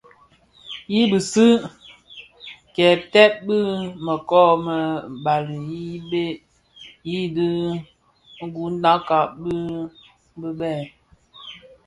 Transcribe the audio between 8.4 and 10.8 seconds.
guňakka di bë.